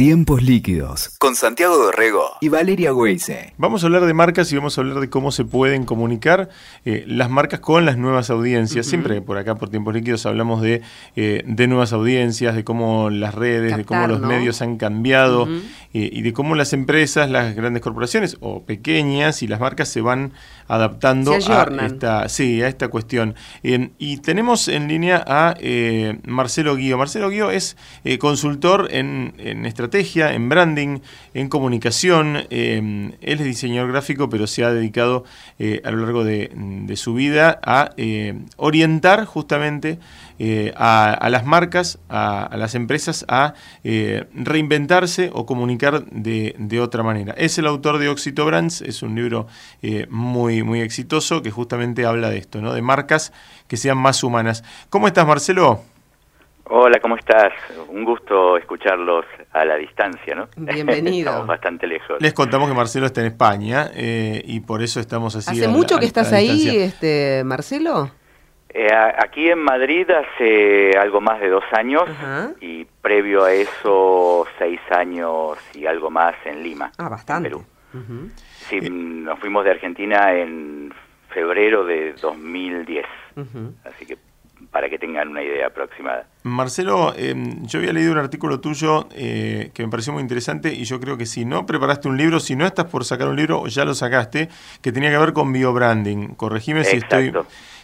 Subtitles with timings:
[0.00, 3.52] Tiempos líquidos con Santiago Dorrego y Valeria Weise.
[3.58, 6.48] Vamos a hablar de marcas y vamos a hablar de cómo se pueden comunicar
[6.86, 8.86] eh, las marcas con las nuevas audiencias.
[8.86, 10.80] Siempre por acá, por Tiempos líquidos, hablamos de,
[11.16, 15.46] eh, de nuevas audiencias, de cómo las redes, de cómo los medios han cambiado
[15.92, 20.00] eh, y de cómo las empresas, las grandes corporaciones o pequeñas y las marcas se
[20.00, 20.32] van
[20.74, 21.36] adaptando a
[21.86, 23.34] esta, sí, a esta cuestión.
[23.62, 25.54] y tenemos en línea a
[26.24, 26.98] Marcelo Guío.
[26.98, 27.76] Marcelo Guío es
[28.18, 31.00] consultor en, en estrategia en branding,
[31.34, 32.44] en comunicación.
[32.50, 35.24] Eh, él es diseñador gráfico, pero se ha dedicado
[35.58, 36.50] eh, a lo largo de,
[36.96, 39.98] su vida a eh, orientar justamente
[40.76, 43.54] a, las marcas, a, las empresas, a
[43.84, 47.34] reinventarse o comunicar de, otra manera.
[47.36, 49.46] Es el autor de Oxito Brands, es un libro
[50.08, 52.72] muy, muy exitoso que justamente habla de esto, ¿no?
[52.72, 53.32] de marcas
[53.68, 54.64] que sean más humanas.
[54.90, 55.80] ¿Cómo estás, Marcelo?
[56.72, 57.52] Hola, ¿cómo estás?
[57.88, 60.48] Un gusto escucharlos a la distancia, ¿no?
[60.56, 61.30] Bienvenido.
[61.30, 62.20] estamos bastante lejos.
[62.20, 65.50] Les contamos que Marcelo está en España eh, y por eso estamos así.
[65.50, 68.12] ¿Hace mucho que estás ahí, este, Marcelo?
[68.72, 72.04] Eh, aquí en Madrid hace algo más de dos años
[72.60, 76.92] y previo a eso seis años y algo más en Lima.
[76.98, 77.48] Ah, bastante.
[77.48, 77.64] Perú.
[78.68, 80.94] Sí, nos fuimos de Argentina en
[81.30, 83.06] febrero de 2010.
[83.84, 84.18] Así que
[84.70, 86.26] para que tengan una idea aproximada.
[86.42, 90.84] Marcelo, em, yo había leído un artículo tuyo eh, que me pareció muy interesante y
[90.84, 93.66] yo creo que si no preparaste un libro, si no estás por sacar un libro,
[93.66, 94.48] ya lo sacaste,
[94.80, 96.34] que tenía que ver con biobranding.
[96.34, 97.32] Corregime si estoy...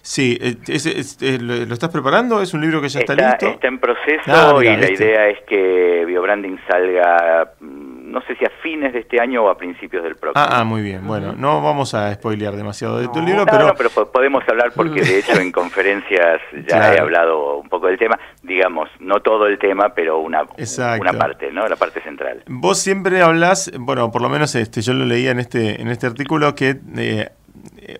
[0.06, 2.40] Sí, eh, ¿lo estás preparando?
[2.40, 3.48] ¿Es un libro que ya está, listo?
[3.48, 8.44] Está en proceso ah, y la idea es que biobranding salga mm, no sé si
[8.44, 10.42] a fines de este año o a principios del próximo.
[10.42, 11.06] Ah, ah muy bien.
[11.06, 13.66] Bueno, no vamos a spoilear demasiado de tu libro, pero...
[13.66, 17.98] No, pero podemos hablar porque de hecho en conferencias ya he hablado un poco del
[17.98, 18.18] tema.
[18.42, 20.44] Digamos, no todo el tema, pero una,
[20.98, 21.68] una parte, ¿no?
[21.68, 22.44] La parte central.
[22.46, 26.06] Vos siempre hablas, bueno, por lo menos este, yo lo leía en este, en este
[26.06, 26.77] artículo, que...
[26.96, 27.28] Eh,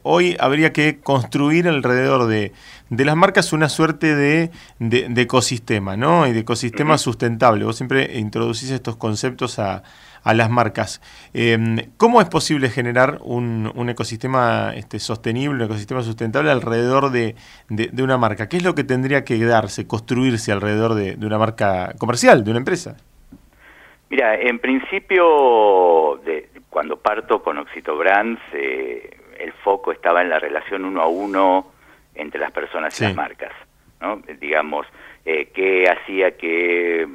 [0.03, 2.53] hoy habría que construir alrededor de,
[2.91, 6.27] de las marcas una suerte de, de, ecosistema, ¿no?
[6.27, 7.65] Y de ecosistema sustentable.
[7.65, 9.83] Vos siempre introducís estos conceptos a,
[10.27, 11.01] a las marcas.
[11.33, 17.37] Em, ¿Cómo es posible generar un, un ecosistema este, sostenible, un ecosistema sustentable alrededor de,
[17.69, 18.49] de, una marca?
[18.49, 22.59] ¿Qué es lo que tendría que darse, construirse alrededor de, una marca comercial, de una
[22.59, 22.97] empresa?
[24.11, 30.39] Mira, en principio, de, cuando parto con Oxito Brands, eh, el foco estaba en la
[30.39, 31.73] relación uno a uno
[32.15, 33.53] entre las personas y las marcas,
[34.01, 34.23] ¿no?
[34.41, 34.87] Digamos,
[35.25, 37.07] eh, qué hacía que,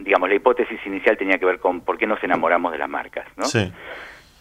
[0.00, 3.26] digamos, la hipótesis inicial tenía que ver con por qué nos enamoramos de las marcas,
[3.36, 3.44] ¿no?
[3.44, 3.72] Sí.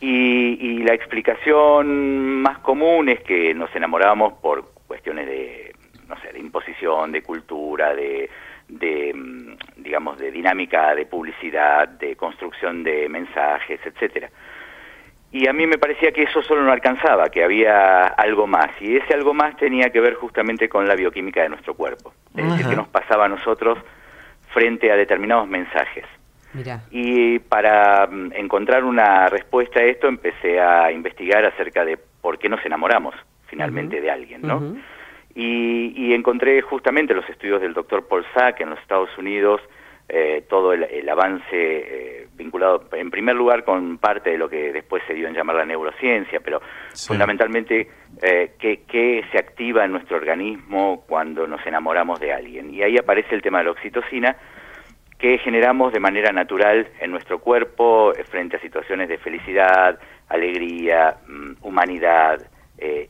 [0.05, 5.73] Y, la explicación más común es que nos enamoramos por cuestiones de,
[6.09, 8.29] no sé, de imposición, de cultura, de,
[8.67, 14.29] de mm, digamos, de dinámica de publicidad, de construcción de mensajes, etcétera.
[15.33, 18.69] Y a mí me parecía que eso solo no alcanzaba, que había algo más.
[18.79, 22.13] Y ese algo más tenía que ver justamente con la bioquímica de nuestro cuerpo.
[22.37, 23.79] Es decir, que nos pasaba a nosotros
[24.53, 26.05] frente a determinados mensajes.
[26.91, 32.47] Y para mm, encontrar una respuesta a esto empecé a investigar acerca de por qué
[32.47, 33.15] nos enamoramos
[33.47, 34.75] finalmente de alguien, ¿no?
[35.35, 39.61] y, encontré justamente los estudios del doctor Paul Sack en los Estados Unidos,
[40.09, 45.01] eh, todo el, avance eh, vinculado en primer lugar con parte de lo que después
[45.07, 46.61] se dio en llamar la neurociencia, pero
[46.93, 47.87] fundamentalmente
[48.21, 52.73] eh, qué, se activa en nuestro organismo cuando nos enamoramos de alguien.
[52.73, 54.35] Y ahí aparece el tema de la oxitocina,
[55.17, 59.97] que generamos de manera natural en nuestro cuerpo frente a situaciones de felicidad,
[60.27, 62.39] alegría, mm, humanidad,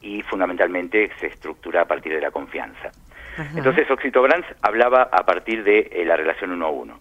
[0.02, 2.92] y fundamentalmente se estructura a partir de la confianza.
[3.56, 7.00] Entonces, Oxitobrands hablaba a partir de eh, la relación uno a uno.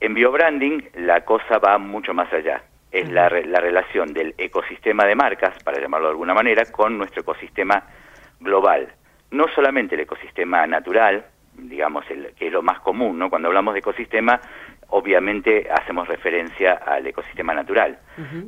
[0.00, 2.62] En biobranding la cosa va mucho más allá.
[2.90, 7.22] Es la, la relación del ecosistema de marcas, para llamarlo de alguna manera, con nuestro
[7.22, 7.82] ecosistema
[8.38, 8.92] global.
[9.30, 11.24] No solamente el ecosistema natural,
[11.54, 13.30] digamos, el, que es lo más común, ¿no?
[13.30, 14.40] Cuando hablamos de ecosistema,
[14.88, 17.98] obviamente hacemos referencia al ecosistema natural.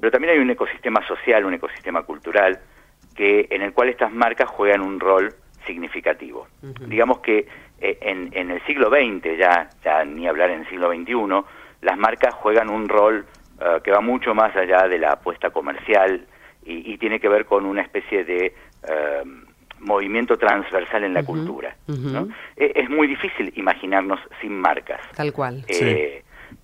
[0.00, 2.60] Pero también hay un ecosistema social, un ecosistema cultural,
[3.16, 5.34] que en el cual estas marcas juegan un rol
[5.66, 6.46] significativo.
[6.86, 7.46] Digamos que
[7.80, 11.44] eh, en, en, el siglo XX, ya, ya ni hablar en el siglo XXI,
[11.82, 13.26] las marcas juegan un rol
[13.60, 16.26] eh, que va mucho más allá de la apuesta comercial
[16.64, 19.22] y, tiene que ver con una especie de eh,
[19.78, 21.76] movimiento transversal en la cultura.
[22.56, 25.00] es muy difícil imaginarnos sin marcas.
[25.14, 25.64] Tal cual.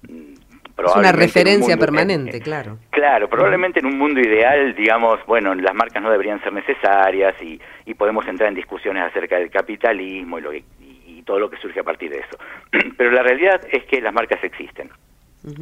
[0.08, 0.31] Mm,
[0.78, 2.78] es una referencia permanente, claro.
[2.90, 7.60] Claro, probablemente en un mundo ideal, digamos, bueno, las marcas no deberían ser necesarias y,
[7.94, 10.64] podemos entrar en discusiones acerca del capitalismo y, lo y
[11.24, 12.38] todo lo que surge a partir de eso.
[12.96, 14.90] Pero la realidad es que las marcas existen.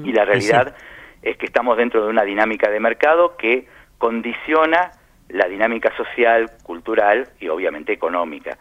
[0.05, 0.77] Y la realidad
[1.23, 3.67] es que estamos dentro de una dinámica de mercado que
[3.97, 4.91] condiciona
[5.29, 8.59] la dinámica social, cultural y obviamente económica.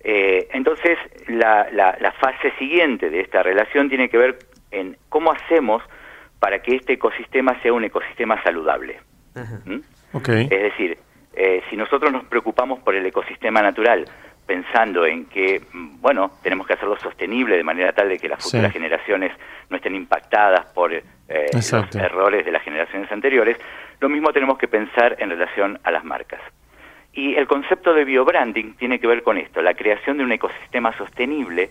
[0.00, 0.98] Eh, entonces,
[1.28, 4.38] la, la, fase siguiente de esta relación tiene que ver
[4.70, 5.82] en cómo hacemos
[6.40, 9.00] para que este ecosistema sea un ecosistema saludable.
[9.64, 9.78] ¿Mm?
[10.50, 10.98] Es decir,
[11.34, 14.04] eh, si nosotros nos preocupamos por el ecosistema natural,
[14.46, 18.42] pensando en que, mm, bueno, tenemos que hacerlo sostenible de manera tal de que las
[18.42, 19.32] futuras generaciones
[19.68, 21.04] no estén impactadas por eh,
[21.52, 23.58] los errores de las generaciones anteriores,
[24.00, 26.40] lo mismo tenemos que pensar en relación a las marcas.
[27.12, 30.96] Y el concepto de biobranding tiene que ver con esto, la creación de un ecosistema
[30.96, 31.68] sostenible,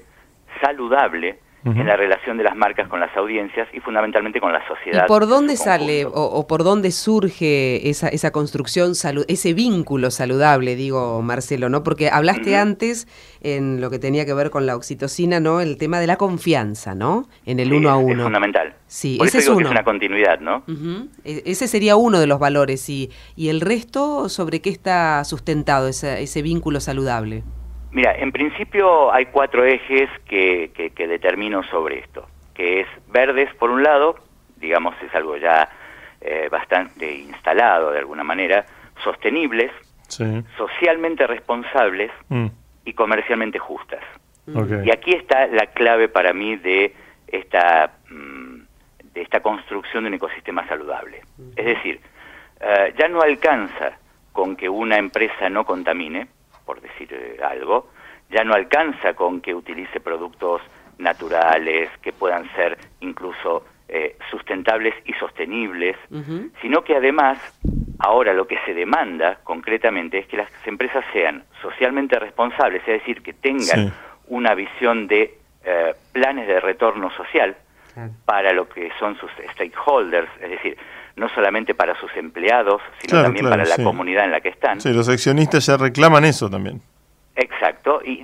[0.61, 1.39] saludable,
[1.75, 5.03] en la relación de las marcas con las audiencias y fundamentalmente con la sociedad.
[5.05, 8.93] ¿Y por dónde sale o, por dónde surge esa, esa construcción,
[9.27, 11.83] ese vínculo saludable, digo, Marcelo, ¿no?
[11.83, 13.07] Porque hablaste antes
[13.41, 15.61] en lo que tenía que ver con la oxitocina, ¿no?
[15.61, 17.27] El tema de la confianza, ¿no?
[17.45, 18.13] En el uno a uno.
[18.13, 18.73] Es fundamental.
[18.87, 19.67] Sí, ese es uno.
[19.67, 20.63] es una continuidad, ¿no?
[21.23, 22.89] E, ese sería uno de los valores.
[22.89, 27.43] ¿Y, y el resto, sobre qué está sustentado ese, ese vínculo saludable?
[27.91, 33.69] Mira, en principio hay cuatro ejes que, que, determino sobre esto, que es verdes por
[33.69, 34.17] un lado,
[34.57, 35.69] digamos es algo ya
[36.21, 38.65] eh, bastante instalado de alguna manera,
[39.03, 39.71] sostenibles,
[40.57, 42.47] socialmente responsables mm.
[42.85, 44.03] y comercialmente justas.
[44.47, 46.93] Y aquí está la clave para mí de
[47.27, 48.59] esta, mm,
[49.13, 51.21] de esta construcción de un ecosistema saludable.
[51.55, 51.99] Es decir,
[52.61, 53.97] eh, ya no alcanza
[54.31, 56.27] con que una empresa no contamine,
[56.67, 57.89] por decir eh, algo,
[58.29, 60.61] ya no alcanza con que utilice productos
[60.99, 65.95] naturales, que puedan ser incluso eh, sustentables y sostenibles,
[66.61, 67.39] sino que además
[67.99, 73.21] ahora lo que se demanda concretamente es que las empresas sean socialmente responsables, es decir,
[73.21, 73.93] que tengan
[74.27, 77.55] una visión de eh, planes de retorno social
[78.25, 80.77] para lo que son sus stakeholders, es decir,
[81.17, 84.79] no solamente para sus empleados, sino también para la comunidad en la que están.
[84.79, 86.81] Sí, los accionistas ya reclaman eso también.
[87.35, 88.23] Exacto, y,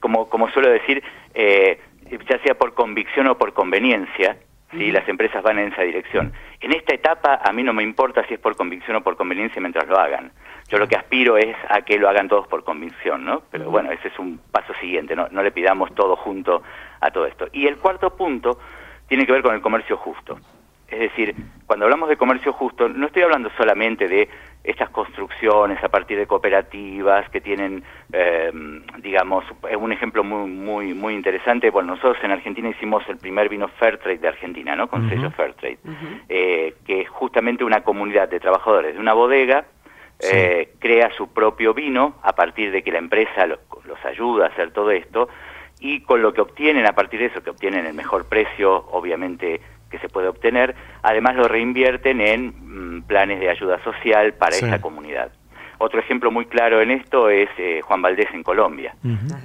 [0.00, 1.02] como, como suelo decir,
[1.34, 1.80] eh,
[2.28, 4.36] ya sea por convicción o por conveniencia,
[4.72, 4.90] ¿sí?
[4.90, 6.32] las empresas van en esa dirección.
[6.60, 9.60] En esta etapa a mí no me importa si es por convicción o por conveniencia
[9.60, 10.32] mientras lo hagan.
[10.68, 13.42] Yo lo que aspiro es a que lo hagan todos por convicción, ¿no?
[13.50, 16.62] Pero bueno, ese es un paso siguiente, no, no le pidamos todo junto
[17.00, 17.48] a todo esto.
[17.52, 18.58] Y el cuarto punto
[19.08, 20.38] tiene que ver con el comercio justo.
[20.90, 21.34] Es decir,
[21.66, 24.28] cuando hablamos de comercio justo, no estoy hablando solamente de
[24.64, 27.82] estas construcciones a partir de cooperativas que tienen,
[28.12, 28.50] eh,
[28.98, 29.44] digamos,
[29.78, 31.70] un ejemplo muy, muy, muy interesante.
[31.70, 34.88] Bueno, nosotros en Argentina hicimos el primer vino Fairtrade de Argentina, ¿no?
[34.88, 35.78] Con sello Fairtrade,
[36.28, 39.64] eh, que es justamente una comunidad de trabajadores de una bodega
[40.22, 44.48] eh, crea su propio vino a partir de que la empresa los, los ayuda a
[44.48, 45.28] hacer todo esto
[45.80, 49.62] y con lo que obtienen a partir de eso, que obtienen el mejor precio, obviamente
[49.90, 54.80] que se puede obtener, además lo reinvierten en mm, planes de ayuda social para esa
[54.80, 55.32] comunidad.
[55.78, 58.94] Otro ejemplo muy claro en esto es eh, Juan Valdés en Colombia.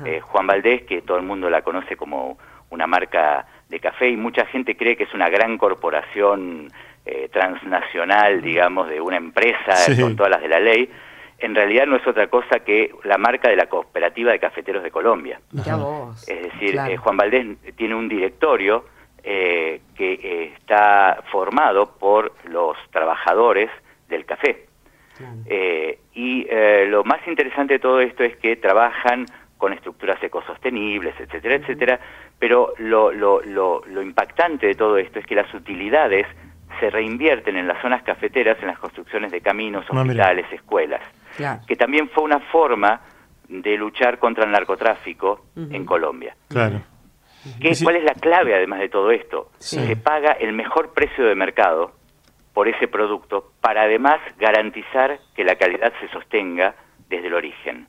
[0.06, 2.38] Eh, Juan Valdés, que todo el mundo la conoce como
[2.70, 6.68] una marca de café y mucha gente cree que es una gran corporación
[7.06, 10.90] eh, transnacional, digamos, de una empresa con todas las de la ley,
[11.40, 14.92] en realidad no es otra cosa que la marca de la Cooperativa de Cafeteros de
[14.92, 15.40] Colombia.
[16.28, 18.86] Es decir, Juan Valdés tiene un directorio
[19.27, 23.72] eh, que eh, está formado por los trabajadores
[24.08, 24.67] del café.
[25.48, 26.46] Eh, y
[26.88, 29.25] lo más interesante de todo esto es que trabajan
[29.58, 32.00] con estructuras ecosostenibles, etcétera, etcétera,
[32.38, 36.27] pero lo, lo, lo, lo, impactante de todo esto es que las utilidades
[36.79, 41.01] se reinvierten en las zonas cafeteras, en las construcciones de caminos, ah, hospitales, escuelas,
[41.65, 43.01] que también fue una forma
[43.48, 46.36] de luchar contra el narcotráfico en Colombia.
[46.48, 46.82] Claro.
[47.84, 49.52] ¿Cuál es la clave además de todo esto?
[49.58, 51.92] Se paga el mejor precio de mercado
[52.54, 56.75] por ese producto para además garantizar que la calidad se sostenga
[57.10, 57.88] desde el origen.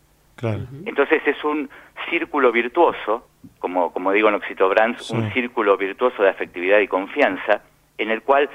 [0.85, 1.71] Entonces es un
[2.11, 7.63] círculo virtuoso, como, como digo en Oxitobrands, un círculo virtuoso de afectividad y confianza,
[7.97, 8.51] en el cual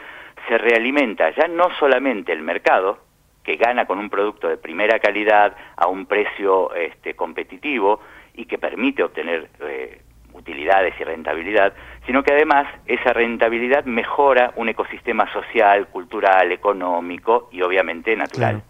[0.47, 2.99] se realimenta ya no solamente el mercado,
[3.43, 7.99] que gana con un producto de primera calidad a un precio este, competitivo
[8.35, 10.01] y que permite obtener eh,
[10.41, 11.73] utilidades y rentabilidad,
[12.05, 18.63] sino que además esa rentabilidad mejora un ecosistema social, cultural, económico y obviamente natural.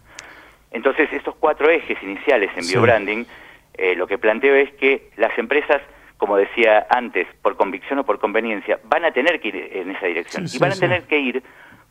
[0.71, 3.25] Entonces, estos cuatro ejes iniciales en biobranding,
[3.73, 5.81] eh, lo que planteo es que las empresas,
[6.17, 10.05] como decía antes, por convicción o por conveniencia, van a tener que ir en esa
[10.05, 10.45] dirección.
[10.53, 11.43] y van a tener que ir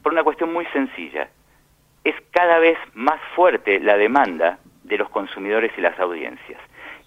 [0.03, 1.29] por una cuestión muy sencilla.
[2.05, 6.61] Es cada vez más fuerte la demanda de los consumidores y las audiencias.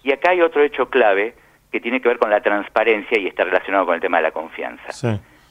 [0.04, 1.34] Y acá hay otro hecho clave
[1.74, 4.30] que tiene que ver con la transparencia y está relacionado con el tema de la
[4.30, 4.90] confianza.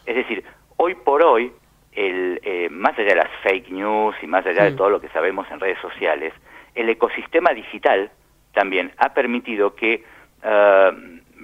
[0.06, 0.42] Es decir,
[0.78, 1.52] hoy por hoy,
[1.92, 5.10] el, eh, más allá de las fake news y más allá de todo lo que
[5.10, 6.34] sabemos en redes sociales,
[6.76, 8.10] el ecosistema digital
[8.54, 10.06] también ha permitido que
[10.44, 10.92] eh,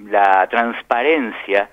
[0.06, 1.68] la transparencia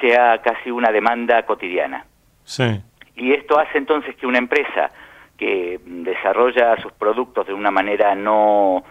[0.00, 2.04] sea casi una demanda cotidiana.
[2.42, 2.82] Sí.
[3.14, 4.90] Y esto hace entonces que una empresa
[5.38, 8.82] que desarrolla sus productos de una manera no,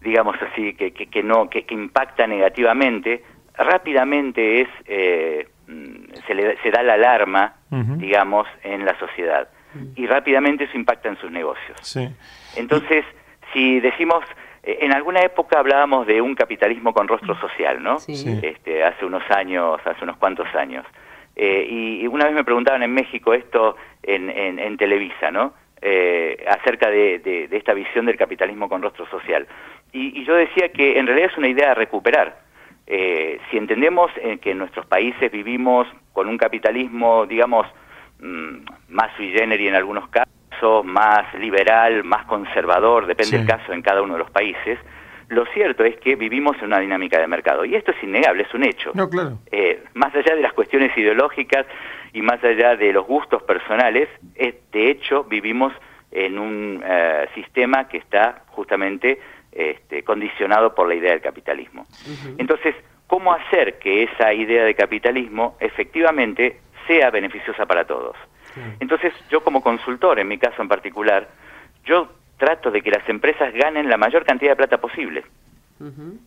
[0.00, 3.22] digamos así, que, que, que no, que, que impacta negativamente,
[3.56, 7.54] rápidamente es, eh, mm, se, le, se da la alarma,
[7.98, 9.48] digamos, en la sociedad.
[9.94, 11.78] Y rápidamente eso impacta en sus negocios.
[11.82, 12.08] Sí.
[12.56, 13.04] Entonces,
[13.52, 14.24] si decimos,
[14.64, 18.00] eh, en alguna época hablábamos de un capitalismo con rostro social, ¿no?
[18.00, 18.16] Sí.
[18.16, 18.40] Sí.
[18.42, 20.84] Este, hace unos años, hace unos cuantos años.
[21.36, 25.54] Eh, y, y una vez me preguntaban en México esto en, en, en Televisa, ¿no?
[25.82, 29.46] Eh, acerca de, de- de esta visión del capitalismo con rostro social.
[29.92, 32.38] Y, y yo decía que en realidad es una idea a recuperar.
[32.86, 37.66] Eh, si entendemos eh, que en nuestros países vivimos con un capitalismo, digamos,
[38.20, 38.56] mm,
[38.88, 40.28] más sui generis en algunos casos,
[40.84, 43.36] más liberal, más conservador, depende Sí.
[43.38, 44.78] del caso en cada uno de los países,
[45.28, 47.64] lo cierto es que vivimos en una dinámica de mercado.
[47.64, 48.90] Y esto es innegable, es un hecho.
[48.94, 49.38] No, claro.
[49.52, 51.66] Eh, más allá de las cuestiones ideológicas
[52.12, 55.72] y más allá de los gustos personales, es- de hecho vivimos
[56.10, 59.20] en un eh, sistema que está justamente
[59.52, 61.86] este, condicionado por la idea del capitalismo.
[62.38, 62.74] Entonces,
[63.06, 68.16] ¿cómo hacer que esa idea de capitalismo efectivamente sea beneficiosa para todos?
[68.80, 71.28] Entonces, yo como consultor, en mi caso en particular,
[71.84, 75.24] yo trato de que las empresas ganen la mayor cantidad de plata posible.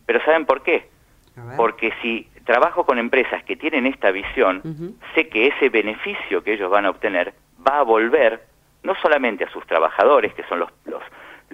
[0.06, 0.88] Pero ¿saben por qué?
[1.56, 6.70] Porque si trabajo con empresas que tienen esta visión, sé que ese beneficio que ellos
[6.70, 7.34] van a obtener
[7.66, 8.42] va a volver
[8.82, 11.02] no solamente a sus trabajadores, que son los, los,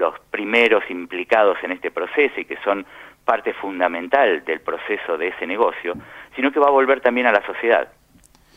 [0.00, 2.85] los primeros implicados en este proceso y que son
[3.25, 5.95] parte fundamental del proceso de ese negocio,
[6.35, 7.88] sino que va a volver también a la sociedad.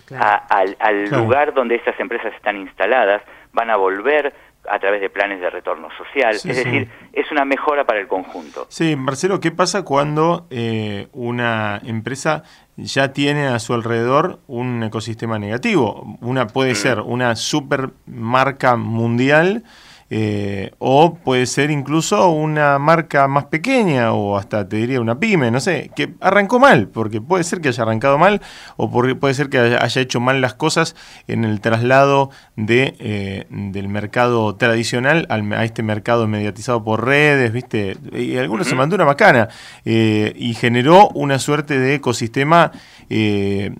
[0.06, 0.24] Claro.
[0.26, 1.24] A- al al Claro.
[1.24, 3.22] lugar donde estas empresas están instaladas,
[3.54, 4.34] van a volver
[4.70, 6.64] a través de planes de retorno social, Sí, es sí.
[6.64, 8.66] decir, es una mejora para el conjunto.
[8.70, 12.44] Sí, Marcelo, ¿qué pasa cuando eh, una empresa
[12.78, 16.18] ya tiene a su alrededor un ecosistema negativo?
[16.22, 19.64] Una puede ser una super marca mundial
[20.16, 25.50] eh, o puede ser incluso una marca más pequeña o hasta te diría una pyme,
[25.50, 28.40] no sé, que arrancó mal, porque puede ser que haya arrancado mal
[28.78, 30.96] o por- puede ser que haya haya hecho mal las cosas
[31.28, 37.52] en el traslado de, eh, del mercado tradicional al, a este mercado mediatizado por redes,
[37.52, 37.98] ¿viste?
[38.14, 39.50] Y algunos se mandó una macana
[39.84, 42.72] eh, y generó una suerte de ecosistema
[43.10, 43.72] eh,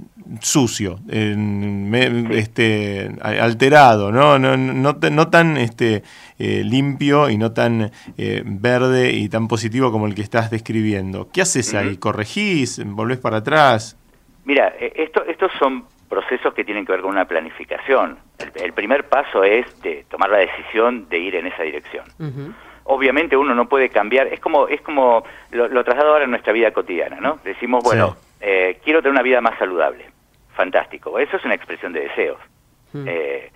[0.42, 4.40] sucio, me- este, a- alterado, ¿no?
[4.40, 6.04] No, no, ta- no tan este,
[6.40, 11.30] eh, limpio y no tan eh, verde y tan positivo como el que estás describiendo.
[11.32, 11.98] ¿Qué haces ahí?
[11.98, 12.82] ¿Corregís?
[12.86, 13.98] ¿Volvés para atrás?
[14.46, 18.18] Mira, eh, esto, estos son procesos que tienen que ver con una planificación.
[18.38, 22.06] El, el primer paso es de tomar la decisión de ir en esa dirección.
[22.86, 26.52] Obviamente uno no puede cambiar, es como, es como lo, lo traslado ahora en nuestra
[26.52, 27.40] vida cotidiana, ¿no?
[27.46, 30.06] Decimos, bueno, eh, quiero tener una vida más saludable.
[30.56, 31.18] Fantástico.
[31.20, 32.40] Eso es una expresión de deseos.
[32.94, 33.06] Mm.
[33.08, 33.52] Eh,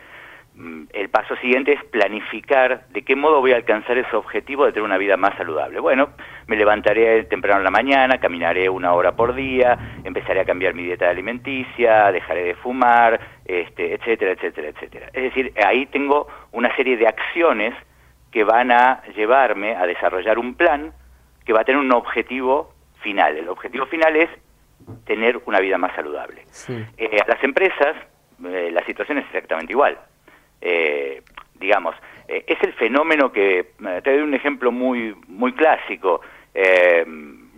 [0.55, 4.71] mm, el paso siguiente es planificar de qué modo voy a alcanzar ese objetivo de
[4.71, 5.79] tener una vida más saludable.
[5.79, 6.09] Bueno,
[6.47, 10.83] me levantaré temprano en la mañana, caminaré una hora por día, empezaré a cambiar mi
[10.83, 15.07] dieta alimenticia, dejaré de fumar, este, etcétera, etcétera, etcétera.
[15.13, 17.73] Es decir, ahí tengo una serie de acciones
[18.31, 20.93] que van a llevarme a desarrollar un plan
[21.45, 23.37] que va a tener un objetivo final.
[23.37, 24.29] El objetivo final es
[25.05, 26.43] tener una vida más saludable.
[26.51, 26.73] Sí.
[26.97, 27.95] Eh, a las empresas
[28.45, 29.97] eh, la situación es exactamente igual.
[30.61, 31.21] Eh,
[31.55, 31.95] digamos,
[32.27, 36.21] eh, es el fenómeno que, eh, te doy un ejemplo muy, muy clásico,
[36.59, 37.05] Eh,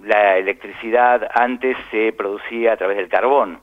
[0.03, 3.61] la electricidad antes se producía a través del carbón.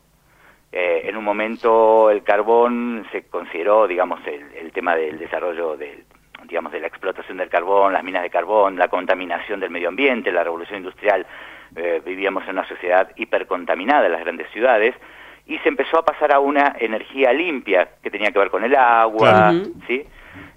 [0.73, 6.05] En un momento el carbón se consideró, digamos, el, el tema del desarrollo del,
[6.45, 10.33] digamos, de la explotación del carbón, las minas de carbón, la contaminación del medio ambiente,
[10.33, 11.27] la revolución industrial.
[11.77, 14.95] Eh, vivíamos en una sociedad hipercontaminada en las grandes ciudades
[15.47, 18.75] y se empezó a pasar a una energía limpia que tenía que ver con el
[18.75, 19.59] agua, Claro.
[19.87, 20.03] ¿sí?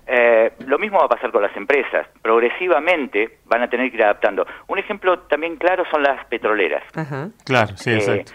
[0.08, 2.08] Eh, lo mismo va a pasar con las empresas.
[2.22, 4.46] Progresivamente van a tener que ir adaptando.
[4.68, 6.84] Un ejemplo también claro son las petroleras.
[6.96, 7.30] Ajá.
[7.46, 8.32] Claro, sí, Eh, exacto.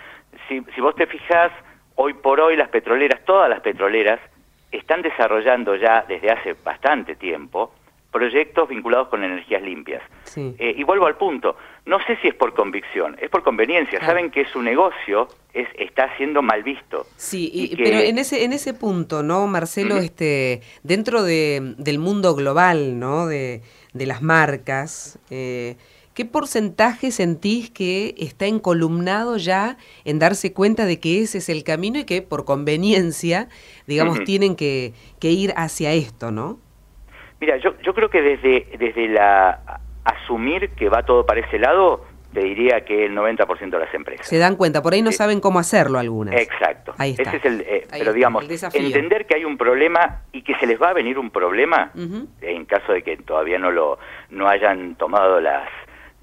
[0.49, 1.51] si, si vos te fijas,
[1.97, 4.21] hoy por hoy las petroleras, todas las petroleras,
[4.71, 7.73] están desarrollando ya desde hace bastante tiempo
[8.15, 10.01] proyectos vinculados con energías limpias.
[10.23, 10.55] Sí.
[10.61, 13.99] Eh, y vuelvo al punto, no sé si es por convicción, es por conveniencia.
[14.01, 14.07] Ah.
[14.07, 17.07] Saben que su negocio es, está siendo mal visto.
[17.17, 19.97] Sí, y- Y que- pero en ese en ese punto, ¿no, Marcelo?
[19.97, 23.27] Este, dentro de, del mundo global, ¿no?
[23.27, 25.77] De, de las marcas, eh,
[26.15, 31.65] ¿Qué porcentaje sentís que está encolumnado ya en darse cuenta de que ese es el
[31.65, 33.49] camino y que por conveniencia,
[33.89, 36.61] digamos, tienen que, que, ir hacia esto, ¿no?
[37.45, 39.61] Mira, yo, yo creo que desde, desde la
[40.03, 44.27] asumir que va todo para ese lado, te diría que el 90% de las empresas.
[44.27, 46.35] Se dan cuenta, por ahí no saben cómo hacerlo algunas.
[46.35, 46.95] Exacto.
[46.97, 47.29] Ahí está.
[47.29, 50.81] Ese es el, eh, pero digamos, entender que hay un problema y que se les
[50.81, 51.93] va a venir un problema,
[52.41, 53.99] en caso de que todavía no lo
[54.31, 55.69] no hayan tomado las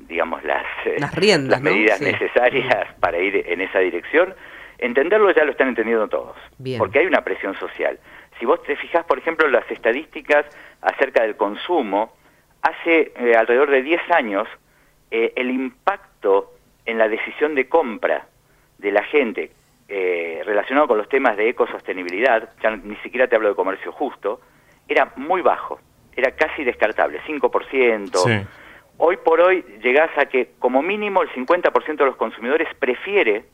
[0.07, 4.33] digamos las, eh, las riendas, medidas necesarias para ir en esa dirección,
[4.79, 6.35] entenderlo ya lo están entendiendo todos,
[6.79, 7.99] porque hay una presión social.
[8.41, 10.47] Si vos te fijas, por ejemplo, las estadísticas
[10.81, 12.11] acerca del consumo,
[12.63, 14.47] hace eh, alrededor de 10 años
[15.11, 16.53] eh, el impacto
[16.87, 18.25] en la decisión de compra
[18.79, 19.51] de la gente
[19.87, 24.41] eh, relacionado con los temas de ecosostenibilidad, ya ni siquiera te hablo de comercio justo,
[24.87, 25.79] era muy bajo,
[26.15, 28.47] era casi descartable, 5%.
[28.97, 33.45] Hoy por hoy llegás a que como mínimo el 50% de los consumidores prefiere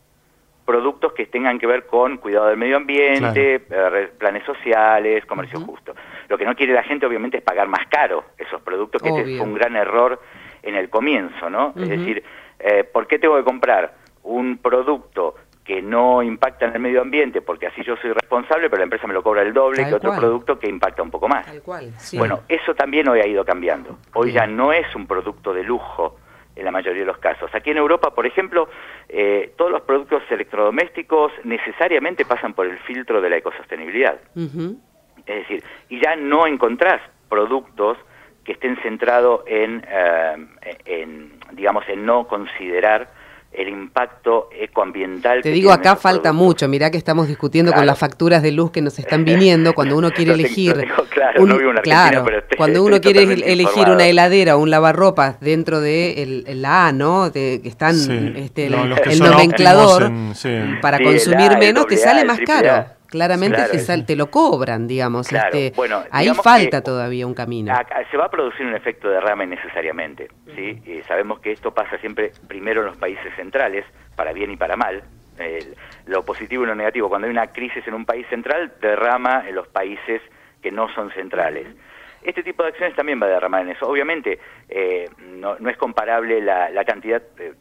[0.68, 5.96] productos que tengan que ver con cuidado del medio ambiente, eh, planes sociales, comercio justo.
[6.28, 9.38] Lo que no quiere la gente obviamente es pagar más caro esos productos, que este
[9.38, 10.20] fue un gran error
[10.62, 11.74] en el comienzo, ¿no?
[11.78, 12.22] Es decir,
[12.60, 13.94] eh, ¿por qué tengo que comprar
[14.24, 18.80] un producto que no impacta en el medio ambiente porque así yo soy responsable, pero
[18.80, 21.46] la empresa me lo cobra el doble que otro producto que impacta un poco más?
[21.46, 23.98] Tal cual, Bueno, eso también hoy ha ido cambiando.
[24.14, 26.18] Hoy ya no es un producto de lujo
[26.58, 27.54] en la mayoría de los casos.
[27.54, 28.68] Aquí en Europa, por ejemplo,
[29.10, 34.20] eh, todos los productos electrodomésticos necesariamente pasan por el filtro de la ecosostenibilidad.
[34.36, 37.98] Es decir, y ya no encontrás productos
[38.44, 40.48] que estén centrados en, eh,
[40.86, 43.10] en, digamos, en no considerar
[43.52, 45.42] el impacto ecoambiental.
[45.42, 46.68] Te digo, acá falta mucho.
[46.68, 50.12] Mirá que estamos discutiendo con las facturas de luz que nos están viniendo cuando uno
[50.12, 50.88] quiere elegir.
[51.10, 52.26] claro, no vivo en claro
[52.58, 57.30] cuando uno quiere elegir una heladera o un lavarropas dentro de el, la A, ¿no?
[57.30, 57.96] De, que están
[58.36, 60.12] este, el, nomenclador
[60.82, 62.86] para consumir menos, te sale más caro.
[63.08, 65.32] Claramente te, te, lo cobran, digamos.
[65.32, 67.74] este, bueno, ahí falta todavía un camino.
[68.12, 70.28] se va a producir un efecto de derrame necesariamente.
[70.58, 70.82] ¿Sí?
[70.86, 74.76] Y sabemos que esto pasa siempre primero en los países centrales, para bien y para
[74.76, 75.04] mal.
[76.08, 77.10] lo positivo y lo negativo.
[77.10, 80.22] Cuando hay una crisis en un país central, derrama en los países
[80.62, 81.68] que no son centrales.
[82.24, 83.88] Este tipo de acciones también va a derramar en eso.
[83.88, 87.54] Obviamente, eh, no, no, es comparable la, la cantidad, de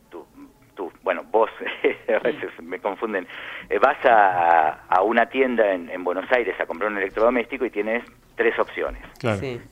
[0.76, 1.50] tú, bueno, vos
[2.08, 3.26] a veces me confunden,
[3.68, 8.04] eh, vas a, a, una tienda en, Buenos Aires a comprar un electrodoméstico y tienes
[8.36, 9.02] tres opciones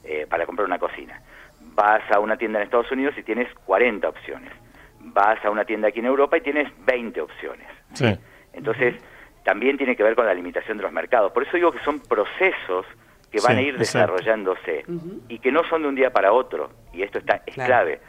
[0.05, 1.21] eh, para comprar una cocina.
[1.75, 4.53] Vas a una tienda en Estados Unidos y tienes 40 opciones.
[5.01, 7.67] Vas a una tienda aquí en Europa y tienes 20 opciones.
[8.53, 8.95] Entonces,
[9.45, 11.33] también tiene que ver con la limitación de los mercados.
[11.33, 12.87] Por eso digo que son procesos
[13.31, 14.85] que van a ir desarrollándose
[15.29, 18.01] y que no son de un día para otro, y esto está, es clave.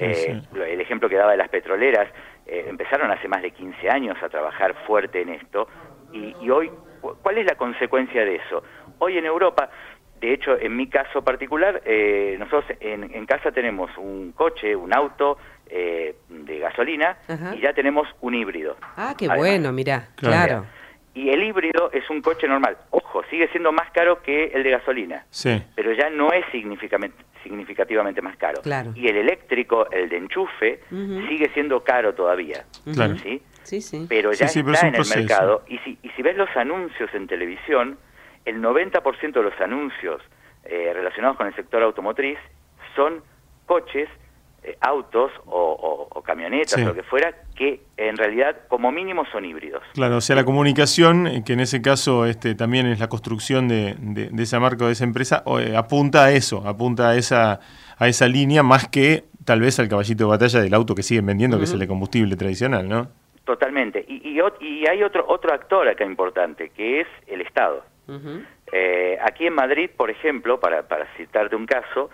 [0.00, 2.08] Eh, el ejemplo que daba de las petroleras,
[2.46, 5.68] eh, empezaron hace más de 15 años a trabajar fuerte en esto
[6.12, 8.62] y, hoy, ¿cuál es la consecuencia de eso?
[8.98, 9.68] Hoy en Europa,
[10.20, 15.38] de hecho, en mi caso particular, eh, nosotros en, casa tenemos un coche, un auto
[15.66, 17.16] eh, de gasolina
[17.56, 18.76] y ya tenemos un híbrido.
[18.96, 20.66] Ah, qué bueno, mira, claro.
[21.14, 22.76] Y el híbrido es un coche normal.
[22.90, 25.24] Ojo, sigue siendo más caro que el de gasolina.
[25.30, 25.60] Sí.
[25.74, 28.62] Pero ya no es significativamente, significativamente más caro.
[28.62, 28.92] Claro.
[28.94, 30.80] Y el eléctrico, el de enchufe,
[31.28, 32.64] sigue siendo caro todavía.
[32.94, 33.16] Claro.
[33.18, 33.42] ¿sí?
[33.62, 34.06] Sí, sí.
[34.08, 35.64] Pero ya está en el mercado.
[35.66, 37.98] Y si, y si ves los anuncios en televisión,
[38.44, 40.22] el 90% de los anuncios
[40.64, 42.38] eh, relacionados con el sector automotriz
[42.94, 43.22] son
[43.66, 44.08] coches
[44.62, 49.82] eh, autos o, camionetas o lo que fuera que en realidad como mínimo son híbridos.
[49.94, 53.68] Claro, o sea, la comunicación, eh, que en ese caso este, también es la construcción
[53.68, 57.60] de, de, esa marca o de esa empresa, eh, apunta a eso, apunta a esa,
[57.98, 61.24] a esa línea más que tal vez al caballito de batalla del auto que siguen
[61.24, 63.08] vendiendo, que es el de combustible tradicional, ¿no?
[63.44, 64.04] Totalmente.
[64.06, 67.82] Y, y, hay otro, otro actor acá importante, que es el Estado.
[69.22, 72.10] Aquí en Madrid, por ejemplo, para, para citarte un caso,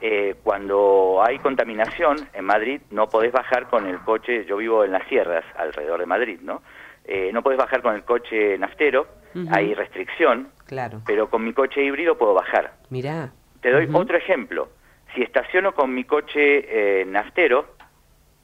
[0.00, 4.92] eh, cuando hay contaminación en Madrid no podés bajar con el coche, yo vivo en
[4.92, 6.62] las sierras alrededor de Madrid, ¿no?
[7.04, 9.06] Eh, no podés bajar con el coche naftero,
[9.50, 11.00] hay restricción, claro.
[11.06, 12.74] pero con mi coche híbrido puedo bajar.
[12.90, 13.30] Mirá.
[13.60, 14.68] Te doy otro ejemplo.
[15.14, 17.74] Si estaciono con mi coche eh, naftero,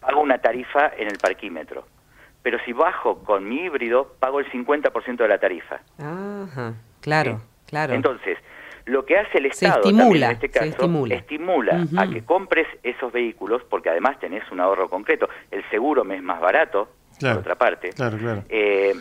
[0.00, 1.86] pago una tarifa en el parquímetro.
[2.42, 5.80] Pero si bajo con mi híbrido, pago el 50% de la tarifa.
[5.98, 7.94] Ajá, claro, claro.
[7.94, 8.38] Entonces,
[8.86, 10.66] lo que hace el Estado en este caso
[11.10, 15.28] estimula, a que compres esos vehículos porque además tenés un ahorro concreto.
[15.50, 16.88] El seguro me es más barato,
[17.20, 17.90] por otra parte.
[18.48, 18.94] Eh,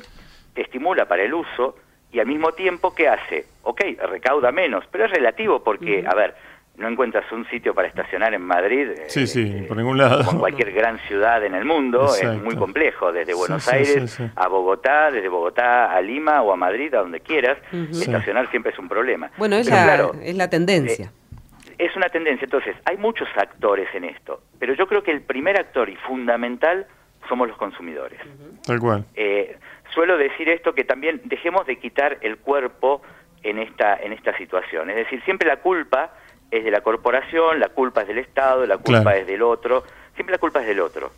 [0.54, 1.76] te estimula para el uso
[2.12, 3.46] y al mismo tiempo, ¿qué hace?
[3.64, 6.36] Ok, recauda menos, pero es relativo porque, a ver,
[6.76, 8.90] no encuentras un sitio para estacionar en Madrid.
[9.08, 10.26] Sí, sí, eh, por ningún lado.
[10.26, 15.12] Como cualquier gran ciudad en el mundo, es muy complejo, desde Buenos Aires a Bogotá,
[15.12, 19.30] desde Bogotá a Lima o a Madrid, a donde quieras, estacionar siempre es un problema.
[19.38, 21.06] Bueno, es, la, es la tendencia.
[21.06, 25.22] Eh, es una tendencia, entonces, hay muchos actores en esto, pero yo creo que el
[25.22, 26.88] primer actor y fundamental
[27.28, 28.20] somos los consumidores.
[28.66, 29.06] Tal cual.
[29.16, 29.58] Eh,
[29.94, 33.02] suelo decir esto, que también dejemos de quitar el cuerpo
[33.44, 34.90] en esta, en esta situación.
[34.90, 36.12] Es decir, siempre la culpa
[36.54, 40.34] es de la corporación, la culpa es del Estado, la culpa es del otro, siempre
[40.34, 41.12] la culpa es del otro.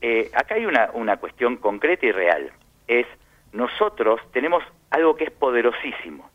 [0.00, 2.52] Eh, acá hay una, una cuestión concreta y real,
[2.86, 3.04] es
[3.52, 6.30] nosotros tenemos algo que es poderosísimo.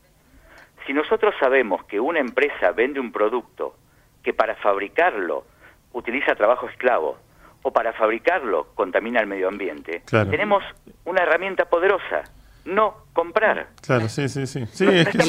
[0.85, 3.75] Si nosotros sabemos que una empresa vende un producto
[4.21, 5.45] que para fabricarlo
[5.93, 7.17] utiliza trabajo esclavo
[7.61, 10.65] o para fabricarlo contamina el medio ambiente, tenemos
[11.05, 12.23] una herramienta poderosa.
[12.65, 13.67] No comprar.
[13.81, 14.65] Claro, sí, sí, sí.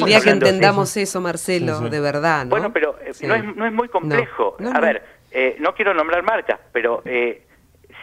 [0.05, 2.49] día que entendamos eso, Marcelo, de verdad, ¿no?
[2.49, 4.57] Bueno, pero eh, no, es, no, es, muy complejo.
[4.73, 7.45] a ver, eh, no quiero nombrar marcas, pero eh,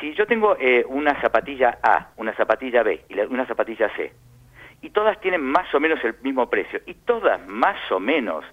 [0.01, 0.57] si yo tengo
[0.89, 4.13] una zapatilla A, una zapatilla B y una zapatilla C,
[4.81, 8.45] y todas tienen más o menos el mismo precio, y todas más o menos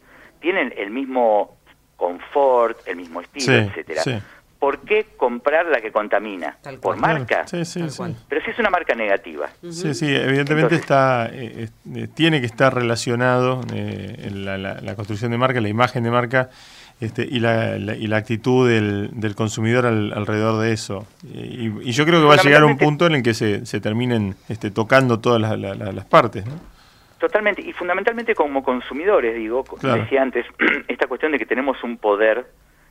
[0.41, 1.57] tienen el mismo
[1.95, 4.21] confort, el mismo estilo, etcétera.
[4.59, 6.57] ¿Por qué comprar la que contamina?
[6.81, 7.47] ¿Por marca?
[7.47, 8.03] Sí, sí, sí.
[8.27, 9.49] Pero si es una marca negativa.
[9.71, 15.61] Sí, sí, evidentemente está, eh, eh, tiene que estar relacionado eh, la, construcción de marca,
[15.61, 16.49] la imagen de marca
[16.99, 21.07] este, y, la, y la actitud del, del consumidor alrededor de eso.
[21.23, 24.35] Y, yo creo que va a llegar un punto en el que se, se terminen
[24.49, 26.53] este, tocando todas las, partes, ¿no?
[27.17, 30.45] Totalmente, y fundamentalmente como consumidores, digo, como decía antes,
[30.87, 32.45] esta cuestión de que tenemos un poder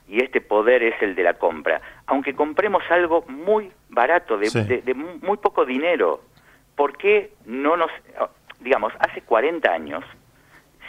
[0.08, 1.80] y este poder es el de la compra.
[2.06, 6.22] Aunque compremos algo muy barato, de, muy poco dinero,
[6.74, 7.90] ¿por qué no nos...
[8.60, 10.04] Digamos, hace 40 años,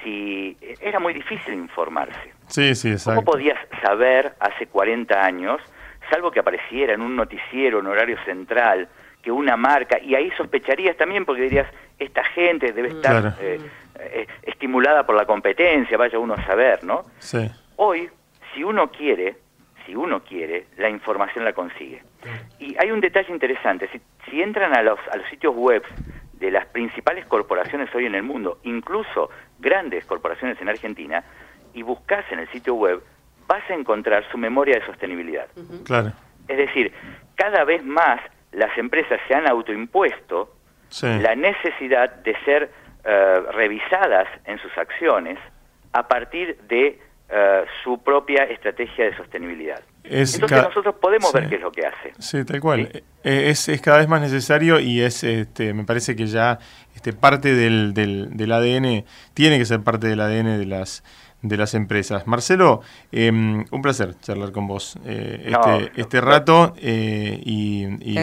[0.01, 2.33] si era muy difícil informarse.
[2.47, 3.21] Sí, sí, exacto.
[3.21, 5.61] ¿Cómo podías saber hace 40 años,
[6.09, 8.87] salvo que apareciera en un noticiero, en horario central,
[9.21, 11.67] que una marca, y ahí sospecharías también porque dirías,
[11.99, 13.59] esta gente debe estar eh,
[13.99, 17.05] eh, estimulada por la competencia, vaya uno a saber, ¿no?
[17.19, 17.51] Sí.
[17.75, 18.09] Hoy
[18.53, 19.37] si uno quiere,
[19.85, 22.03] si uno quiere, la información la consigue.
[22.59, 23.89] Y hay un detalle interesante,
[24.29, 25.83] si, entran a los, a los sitios web
[26.33, 31.23] de las principales corporaciones hoy en el mundo, incluso grandes corporaciones en Argentina,
[31.73, 33.01] y buscas en el sitio web,
[33.47, 35.47] vas a encontrar su memoria de sostenibilidad.
[35.85, 36.11] Claro.
[36.47, 36.91] Es decir,
[37.35, 40.55] cada vez más las empresas se han autoimpuesto
[41.01, 42.71] la necesidad de ser
[43.03, 45.37] eh, revisadas en sus acciones
[45.93, 46.99] a partir de
[47.31, 49.81] eh, su propia estrategia de sostenibilidad.
[50.03, 52.11] Entonces nosotros podemos ver qué es lo que hace.
[52.17, 52.89] Sí, tal cual.
[53.23, 56.57] Eh, es, es, cada vez más necesario y es, este, me parece que ya
[56.95, 61.03] este, parte del, del, del ADN, tiene que ser parte del ADN de las
[61.41, 62.27] de las empresas.
[62.27, 68.15] Marcelo, em, un placer charlar con vos eh, este, este rato eh, y,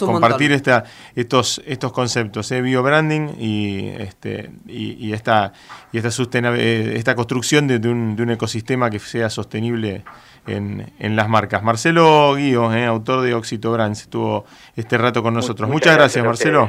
[0.00, 5.52] compartir esta, estos, estos conceptos, eh, biobranding y, este, y, esta,
[5.92, 10.04] y esta, esta construcción de, un, de un ecosistema que sea sostenible
[10.46, 11.62] en, en las marcas.
[11.62, 15.70] Marcelo Guío, autor de Oxito Brands, estuvo este rato con nosotros.
[15.70, 16.68] Muchas, gracias, Marcelo.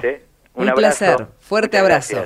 [0.54, 1.28] Un, placer.
[1.40, 2.26] Fuerte abrazo.